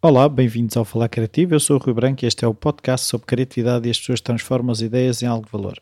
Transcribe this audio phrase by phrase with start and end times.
[0.00, 1.54] Olá, bem-vindos ao Falar Criativo.
[1.54, 4.22] Eu sou o Rui Branco e este é o podcast sobre criatividade e as pessoas
[4.22, 5.78] transformam as ideias em algo de valor.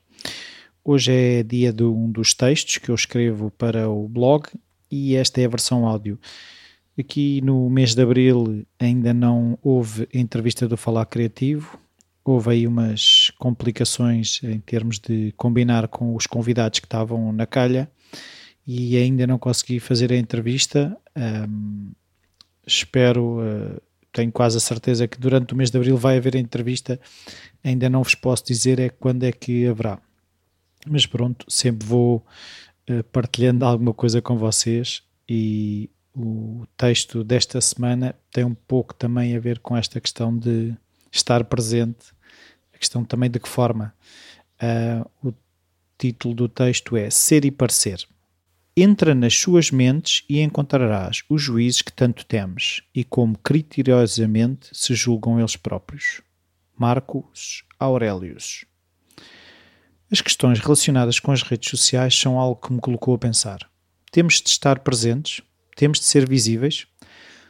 [0.84, 4.48] Hoje é dia de um dos textos que eu escrevo para o blog
[4.90, 6.18] e esta é a versão áudio.
[6.98, 11.79] Aqui no mês de abril ainda não houve entrevista do Falar Criativo,
[12.24, 17.88] houve aí umas complicações em termos de combinar com os convidados que estavam na calha
[18.66, 20.96] e ainda não consegui fazer a entrevista.
[21.16, 21.92] Um,
[22.66, 23.80] espero, uh,
[24.12, 26.98] tenho quase a certeza que durante o mês de abril vai haver a entrevista.
[27.62, 29.98] Ainda não vos posso dizer é quando é que haverá.
[30.86, 32.24] Mas pronto, sempre vou
[32.91, 39.36] uh, partilhando alguma coisa com vocês e o texto desta semana tem um pouco também
[39.36, 40.74] a ver com esta questão de
[41.10, 42.12] estar presente,
[42.72, 43.94] a questão também de que forma.
[44.62, 45.34] Uh, o
[45.98, 48.06] título do texto é Ser e Parecer.
[48.77, 54.97] Entra nas suas mentes e encontrarás os juízes que tanto temes e como criteriosamente se
[54.97, 56.22] julgam eles próprios.
[56.77, 58.64] Marcos Aurelius.
[60.11, 63.61] As questões relacionadas com as redes sociais são algo que me colocou a pensar.
[64.11, 65.41] Temos de estar presentes?
[65.77, 66.89] Temos de ser visíveis?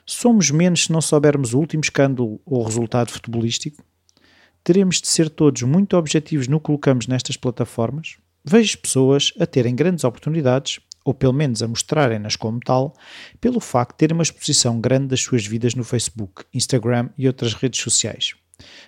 [0.05, 3.83] Somos menos se não soubermos o último escândalo ou resultado futebolístico?
[4.63, 8.19] Teremos de ser todos muito objetivos no que colocamos nestas plataformas?
[8.45, 12.95] Vejo pessoas a terem grandes oportunidades, ou pelo menos a mostrarem-nas como tal,
[13.41, 17.53] pelo facto de terem uma exposição grande das suas vidas no Facebook, Instagram e outras
[17.53, 18.35] redes sociais.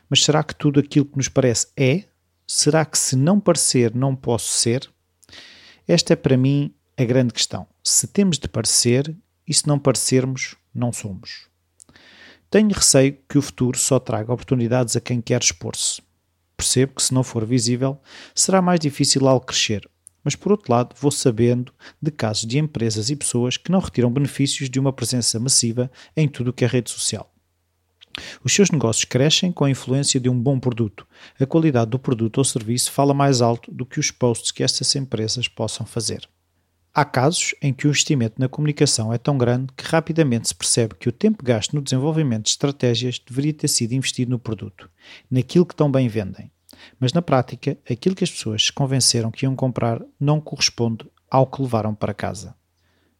[0.09, 2.05] Mas será que tudo aquilo que nos parece é?
[2.47, 4.89] Será que se não parecer não posso ser?
[5.87, 7.67] Esta é para mim a grande questão.
[7.83, 9.15] Se temos de parecer
[9.47, 11.49] e se não parecermos, não somos.
[12.51, 16.01] Tenho receio que o futuro só traga oportunidades a quem quer expor-se.
[16.57, 18.01] Percebo que se não for visível,
[18.35, 19.89] será mais difícil algo crescer,
[20.27, 24.11] mas por outro lado vou sabendo de casos de empresas e pessoas que não retiram
[24.11, 27.33] benefícios de uma presença massiva em tudo o que é rede social.
[28.43, 31.07] Os seus negócios crescem com a influência de um bom produto.
[31.39, 34.97] A qualidade do produto ou serviço fala mais alto do que os posts que estas
[34.97, 36.29] empresas possam fazer.
[36.93, 40.97] Há casos em que o investimento na comunicação é tão grande que rapidamente se percebe
[40.97, 44.91] que o tempo gasto no desenvolvimento de estratégias deveria ter sido investido no produto,
[45.31, 46.51] naquilo que tão bem vendem.
[46.99, 51.47] Mas na prática, aquilo que as pessoas se convenceram que iam comprar não corresponde ao
[51.47, 52.55] que levaram para casa.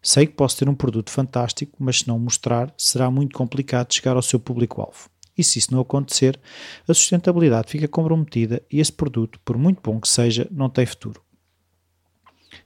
[0.03, 4.15] Sei que posso ter um produto fantástico, mas se não mostrar, será muito complicado chegar
[4.15, 5.11] ao seu público-alvo.
[5.37, 6.41] E se isso não acontecer,
[6.89, 11.21] a sustentabilidade fica comprometida e esse produto, por muito bom que seja, não tem futuro.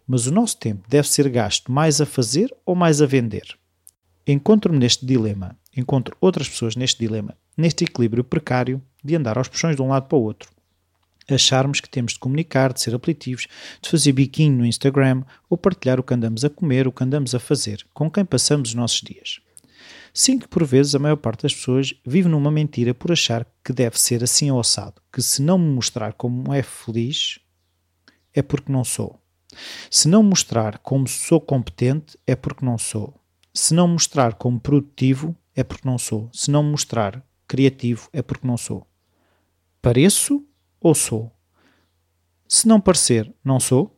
[0.07, 3.59] Mas o nosso tempo deve ser gasto mais a fazer ou mais a vender?
[4.27, 9.77] Encontro-me neste dilema, encontro outras pessoas neste dilema, neste equilíbrio precário de andar aos puxões
[9.77, 10.51] de um lado para o outro.
[11.35, 13.47] Acharmos que temos de comunicar, de ser apelativos,
[13.81, 17.35] de fazer biquinho no Instagram ou partilhar o que andamos a comer, o que andamos
[17.35, 19.41] a fazer, com quem passamos os nossos dias.
[20.13, 23.73] Sinto que por vezes a maior parte das pessoas vive numa mentira por achar que
[23.73, 27.39] deve ser assim ou assado, que se não me mostrar como é feliz,
[28.35, 29.21] é porque não sou.
[29.91, 33.15] Se não mostrar como sou competente, é porque não sou.
[33.53, 36.31] Se não mostrar como produtivo, é porque não sou.
[36.33, 38.87] Se não mostrar criativo, é porque não sou.
[39.83, 40.45] Pareço
[40.81, 41.33] ou sou?
[42.49, 43.97] Se não parecer, não sou?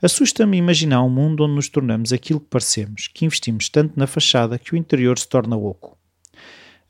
[0.00, 4.58] Assusta-me imaginar um mundo onde nos tornamos aquilo que parecemos, que investimos tanto na fachada
[4.58, 5.98] que o interior se torna oco.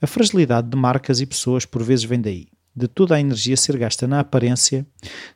[0.01, 2.49] A fragilidade de marcas e pessoas por vezes vem daí
[2.79, 4.87] de toda a energia ser gasta na aparência,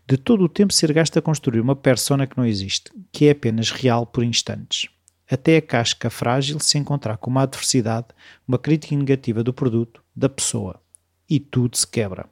[0.06, 3.32] de todo o tempo ser gasto a construir uma persona que não existe, que é
[3.32, 4.88] apenas real por instantes.
[5.28, 8.08] Até a casca frágil se encontrar com uma adversidade,
[8.46, 10.80] uma crítica negativa do produto, da pessoa.
[11.28, 12.31] E tudo se quebra.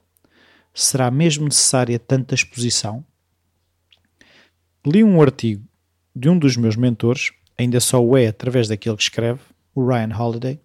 [0.73, 3.05] Será mesmo necessária tanta exposição?
[4.85, 5.67] Li um artigo
[6.15, 9.41] de um dos meus mentores, ainda só o é através daquele que escreve,
[9.75, 10.59] o Ryan Holiday.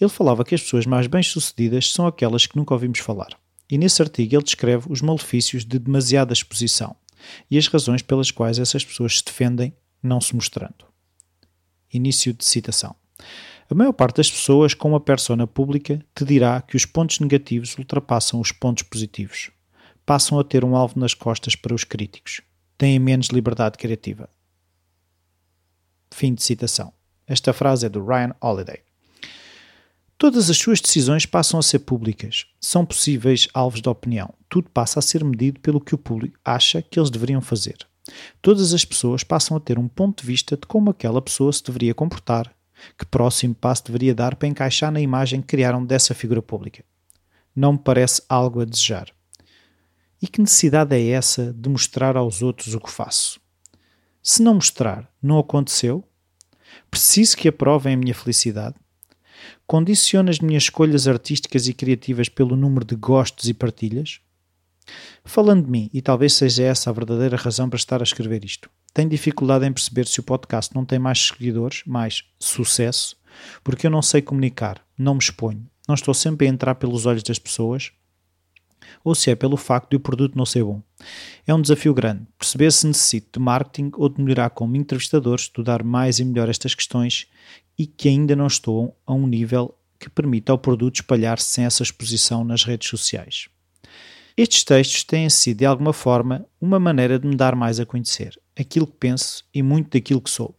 [0.00, 3.30] Ele falava que as pessoas mais bem-sucedidas são aquelas que nunca ouvimos falar.
[3.70, 6.94] E nesse artigo ele descreve os malefícios de demasiada exposição
[7.50, 10.86] e as razões pelas quais essas pessoas se defendem não se mostrando.
[11.92, 12.94] Início de citação.
[13.68, 17.76] A maior parte das pessoas com uma persona pública te dirá que os pontos negativos
[17.76, 19.50] ultrapassam os pontos positivos.
[20.04, 22.40] Passam a ter um alvo nas costas para os críticos.
[22.78, 24.30] Têm menos liberdade criativa.
[26.12, 26.92] Fim de citação.
[27.26, 28.78] Esta frase é do Ryan Holiday.
[30.16, 34.32] Todas as suas decisões passam a ser públicas, são possíveis alvos de opinião.
[34.48, 37.76] Tudo passa a ser medido pelo que o público acha que eles deveriam fazer.
[38.40, 41.64] Todas as pessoas passam a ter um ponto de vista de como aquela pessoa se
[41.64, 42.55] deveria comportar,
[42.98, 46.84] que próximo passo deveria dar para encaixar na imagem que criaram dessa figura pública.
[47.54, 49.10] Não me parece algo a desejar.
[50.20, 53.40] E que necessidade é essa de mostrar aos outros o que faço?
[54.22, 56.04] Se não mostrar, não aconteceu?
[56.90, 58.74] Preciso que aprovem a minha felicidade?
[59.66, 64.20] Condiciono as minhas escolhas artísticas e criativas pelo número de gostos e partilhas?
[65.24, 68.70] Falando de mim, e talvez seja essa a verdadeira razão para estar a escrever isto,
[68.96, 73.14] tenho dificuldade em perceber se o podcast não tem mais seguidores, mais sucesso,
[73.62, 77.22] porque eu não sei comunicar, não me exponho, não estou sempre a entrar pelos olhos
[77.22, 77.92] das pessoas,
[79.04, 80.80] ou se é pelo facto de o produto não ser bom.
[81.46, 85.82] É um desafio grande perceber se necessito de marketing ou de melhorar como entrevistador, estudar
[85.82, 87.26] mais e melhor estas questões
[87.78, 91.82] e que ainda não estou a um nível que permita ao produto espalhar-se sem essa
[91.82, 93.50] exposição nas redes sociais.
[94.38, 98.38] Estes textos têm sido, de alguma forma, uma maneira de me dar mais a conhecer
[98.58, 100.56] aquilo que penso e muito daquilo que sou.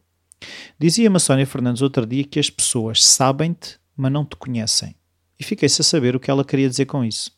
[0.79, 4.95] Dizia-me a Sónia Fernandes outro dia que as pessoas sabem-te, mas não te conhecem.
[5.39, 7.31] E fiquei-se a saber o que ela queria dizer com isso.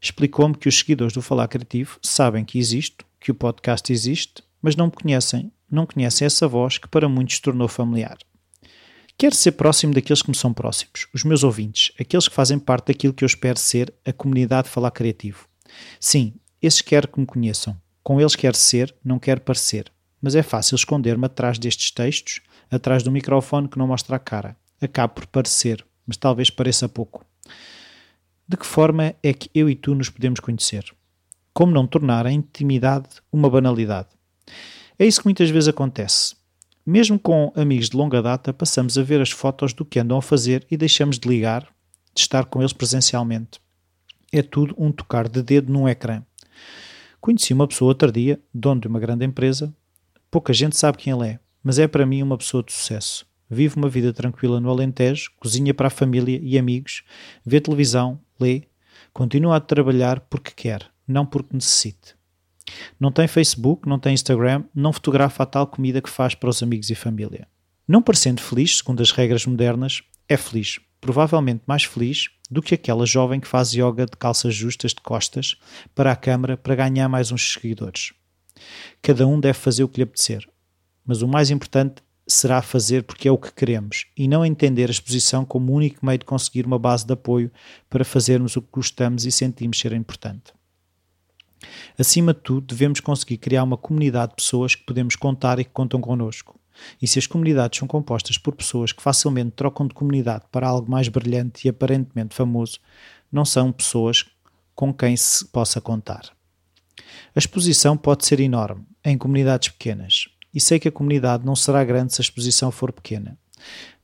[0.00, 4.74] Explicou-me que os seguidores do Falar Criativo sabem que existo, que o podcast existe, mas
[4.74, 8.18] não me conhecem, não conhecem essa voz que para muitos tornou familiar.
[9.16, 12.88] Quero ser próximo daqueles que me são próximos, os meus ouvintes, aqueles que fazem parte
[12.88, 15.46] daquilo que eu espero ser a comunidade Falar Criativo.
[16.00, 17.76] Sim, esses quero que me conheçam.
[18.02, 19.92] Com eles quero ser, não quero parecer.
[20.20, 22.40] Mas é fácil esconder-me atrás destes textos,
[22.70, 24.56] atrás do microfone que não mostra a cara.
[24.80, 27.24] Acabo por parecer, mas talvez pareça pouco.
[28.48, 30.84] De que forma é que eu e tu nos podemos conhecer?
[31.52, 34.08] Como não tornar a intimidade uma banalidade?
[34.98, 36.34] É isso que muitas vezes acontece.
[36.84, 40.22] Mesmo com amigos de longa data, passamos a ver as fotos do que andam a
[40.22, 41.68] fazer e deixamos de ligar,
[42.14, 43.60] de estar com eles presencialmente
[44.32, 46.22] é tudo um tocar de dedo num ecrã.
[47.22, 49.72] Conheci uma pessoa outro dia, dono de uma grande empresa.
[50.28, 53.24] Pouca gente sabe quem ele é, mas é para mim uma pessoa de sucesso.
[53.48, 57.04] Vive uma vida tranquila no Alentejo, cozinha para a família e amigos,
[57.46, 58.64] vê televisão, lê,
[59.12, 62.16] continua a trabalhar porque quer, não porque necessite.
[62.98, 66.60] Não tem Facebook, não tem Instagram, não fotografa a tal comida que faz para os
[66.60, 67.46] amigos e família.
[67.86, 73.04] Não parecendo feliz, segundo as regras modernas, é feliz, provavelmente mais feliz do que aquela
[73.04, 75.56] jovem que faz yoga de calças justas de costas
[75.94, 78.12] para a câmara para ganhar mais uns seguidores.
[79.02, 80.48] Cada um deve fazer o que lhe apetecer,
[81.04, 84.92] mas o mais importante será fazer porque é o que queremos e não entender a
[84.92, 87.50] exposição como o único meio de conseguir uma base de apoio
[87.90, 90.52] para fazermos o que gostamos e sentimos ser importante.
[91.98, 95.70] Acima de tudo, devemos conseguir criar uma comunidade de pessoas que podemos contar e que
[95.70, 96.61] contam connosco.
[97.00, 100.90] E se as comunidades são compostas por pessoas que facilmente trocam de comunidade para algo
[100.90, 102.78] mais brilhante e aparentemente famoso,
[103.30, 104.24] não são pessoas
[104.74, 106.30] com quem se possa contar.
[107.34, 111.82] A exposição pode ser enorme em comunidades pequenas, e sei que a comunidade não será
[111.84, 113.38] grande se a exposição for pequena,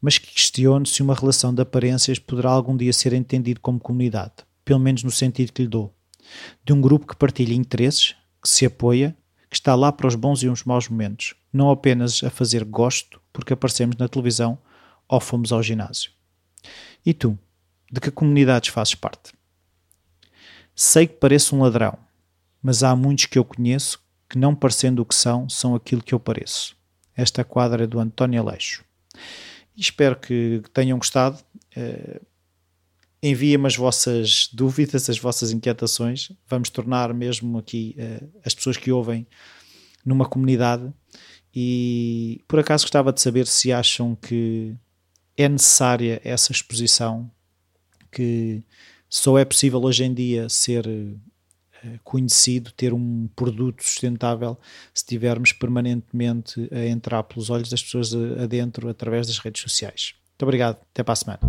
[0.00, 4.32] mas questiono se uma relação de aparências poderá algum dia ser entendido como comunidade,
[4.64, 5.94] pelo menos no sentido que lhe dou,
[6.64, 9.16] de um grupo que partilha interesses, que se apoia
[9.50, 13.20] que está lá para os bons e os maus momentos, não apenas a fazer gosto
[13.32, 14.58] porque aparecemos na televisão
[15.08, 16.12] ou fomos ao ginásio.
[17.04, 17.38] E tu,
[17.90, 19.32] de que comunidades fazes parte?
[20.74, 21.98] Sei que pareço um ladrão,
[22.62, 26.14] mas há muitos que eu conheço que, não parecendo o que são, são aquilo que
[26.14, 26.76] eu pareço.
[27.16, 28.84] Esta quadra é do António Aleixo.
[29.76, 31.38] Espero que tenham gostado.
[31.76, 32.24] Uh,
[33.22, 36.30] enviem-me as vossas dúvidas, as vossas inquietações.
[36.46, 39.26] Vamos tornar mesmo aqui uh, as pessoas que ouvem
[40.04, 40.92] numa comunidade.
[41.60, 44.76] E por acaso gostava de saber se acham que
[45.36, 47.28] é necessária essa exposição,
[48.12, 48.62] que
[49.10, 51.18] só é possível hoje em dia ser uh,
[52.04, 54.56] conhecido, ter um produto sustentável,
[54.94, 60.14] se estivermos permanentemente a entrar pelos olhos das pessoas adentro através das redes sociais.
[60.30, 61.40] Muito obrigado, até para a semana.